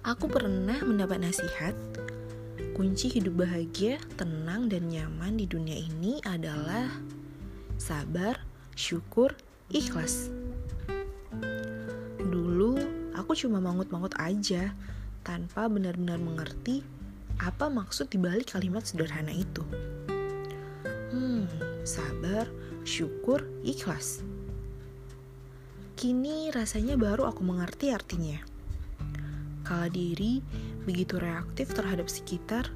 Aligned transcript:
Aku 0.00 0.32
pernah 0.32 0.80
mendapat 0.80 1.20
nasihat, 1.20 1.76
kunci 2.72 3.12
hidup 3.12 3.44
bahagia, 3.44 4.00
tenang, 4.16 4.64
dan 4.72 4.88
nyaman 4.88 5.36
di 5.36 5.44
dunia 5.44 5.76
ini 5.76 6.24
adalah 6.24 6.88
sabar, 7.76 8.40
syukur, 8.72 9.36
ikhlas. 9.68 10.32
Dulu 12.16 12.80
aku 13.12 13.36
cuma 13.36 13.60
mangut-mangut 13.60 14.16
aja 14.16 14.72
tanpa 15.20 15.68
benar-benar 15.68 16.16
mengerti 16.16 16.80
apa 17.36 17.68
maksud 17.68 18.08
dibalik 18.08 18.56
kalimat 18.56 18.88
sederhana 18.88 19.36
itu. 19.36 19.60
Hmm, 21.12 21.44
sabar, 21.84 22.48
syukur, 22.88 23.44
ikhlas. 23.60 24.24
Kini 25.92 26.48
rasanya 26.56 26.96
baru 26.96 27.28
aku 27.28 27.44
mengerti 27.44 27.92
artinya 27.92 28.49
kala 29.70 29.86
diri 29.86 30.42
begitu 30.82 31.22
reaktif 31.22 31.70
terhadap 31.70 32.10
sekitar, 32.10 32.66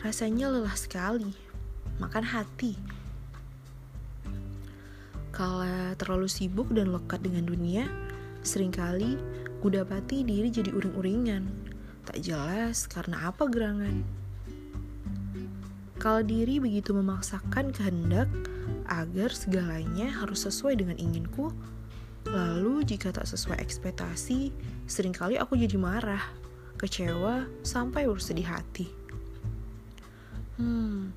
rasanya 0.00 0.48
lelah 0.48 0.72
sekali, 0.72 1.36
makan 2.00 2.24
hati. 2.24 2.80
Kala 5.36 5.92
terlalu 6.00 6.24
sibuk 6.24 6.72
dan 6.72 6.96
lekat 6.96 7.20
dengan 7.20 7.44
dunia, 7.44 7.84
sering 8.40 8.72
kali 8.72 9.20
kudapati 9.60 10.24
diri 10.24 10.48
jadi 10.48 10.72
uring-uringan, 10.72 11.44
tak 12.08 12.24
jelas 12.24 12.88
karena 12.88 13.28
apa 13.28 13.44
gerangan. 13.44 14.00
Kala 16.00 16.24
diri 16.24 16.56
begitu 16.56 16.96
memaksakan 16.96 17.68
kehendak 17.76 18.32
agar 18.88 19.28
segalanya 19.28 20.08
harus 20.24 20.48
sesuai 20.48 20.80
dengan 20.80 20.96
inginku, 20.96 21.52
Lalu 22.24 22.88
jika 22.88 23.12
tak 23.12 23.28
sesuai 23.28 23.60
ekspektasi, 23.60 24.48
sering 24.88 25.12
kali 25.12 25.36
aku 25.36 25.60
jadi 25.60 25.76
marah, 25.76 26.24
kecewa, 26.80 27.44
sampai 27.60 28.08
bersedih 28.08 28.48
hati. 28.48 28.88
Hmm, 30.56 31.12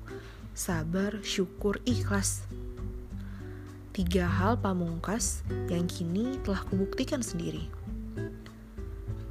sabar, 0.52 1.22
syukur, 1.24 1.80
ikhlas. 1.88 2.44
Tiga 3.96 4.28
hal 4.28 4.60
pamungkas 4.60 5.42
yang 5.72 5.88
kini 5.88 6.38
telah 6.44 6.62
kubuktikan 6.68 7.24
sendiri. 7.24 7.66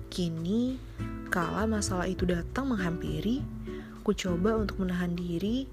Kini, 0.09 0.81
kala 1.29 1.69
masalah 1.69 2.09
itu 2.09 2.25
datang 2.25 2.73
menghampiri, 2.73 3.45
ku 4.01 4.15
coba 4.17 4.57
untuk 4.57 4.81
menahan 4.81 5.13
diri, 5.13 5.69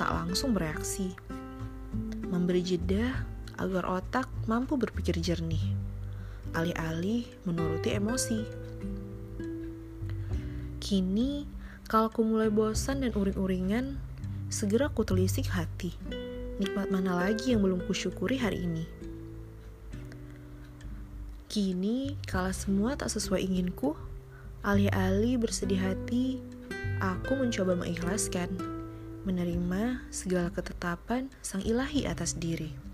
tak 0.00 0.10
langsung 0.10 0.56
bereaksi. 0.56 1.12
Memberi 2.32 2.64
jeda 2.64 3.31
agar 3.58 3.88
otak 3.88 4.28
mampu 4.48 4.78
berpikir 4.78 5.16
jernih, 5.18 5.62
alih-alih 6.56 7.28
menuruti 7.48 7.92
emosi. 7.96 8.40
Kini, 10.82 11.48
kalau 11.88 12.08
aku 12.12 12.24
mulai 12.24 12.48
bosan 12.48 13.04
dan 13.04 13.12
uring-uringan, 13.12 13.96
segera 14.52 14.92
ku 14.92 15.04
telisik 15.04 15.48
hati. 15.48 15.92
Nikmat 16.60 16.92
mana 16.92 17.16
lagi 17.16 17.56
yang 17.56 17.64
belum 17.64 17.84
kusyukuri 17.88 18.36
hari 18.36 18.64
ini? 18.64 18.84
Kini, 21.52 22.16
kala 22.24 22.52
semua 22.56 22.96
tak 22.96 23.12
sesuai 23.12 23.44
inginku, 23.44 23.92
alih-alih 24.64 25.36
bersedih 25.36 25.80
hati, 25.80 26.40
aku 27.00 27.36
mencoba 27.36 27.76
mengikhlaskan, 27.76 28.48
menerima 29.28 30.00
segala 30.08 30.48
ketetapan 30.48 31.28
sang 31.44 31.60
ilahi 31.60 32.08
atas 32.08 32.34
diri. 32.38 32.91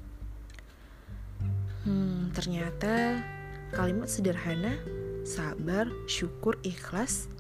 Hmm, 1.87 2.35
ternyata 2.35 3.23
kalimat 3.71 4.11
sederhana, 4.11 4.75
sabar, 5.23 5.87
syukur, 6.11 6.59
ikhlas 6.65 7.31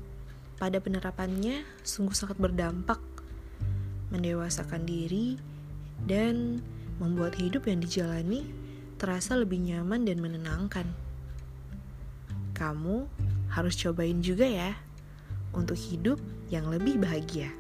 pada 0.59 0.79
penerapannya 0.83 1.67
sungguh 1.83 2.15
sangat 2.15 2.39
berdampak, 2.39 3.01
mendewasakan 4.15 4.87
diri, 4.87 5.39
dan 6.07 6.63
membuat 6.99 7.39
hidup 7.39 7.67
yang 7.67 7.83
dijalani 7.83 8.47
terasa 8.99 9.39
lebih 9.39 9.63
nyaman 9.63 10.03
dan 10.03 10.19
menenangkan. 10.19 10.87
Kamu 12.55 13.07
harus 13.55 13.79
cobain 13.79 14.19
juga 14.19 14.47
ya 14.47 14.75
untuk 15.55 15.79
hidup 15.79 16.19
yang 16.51 16.67
lebih 16.67 16.99
bahagia. 16.99 17.55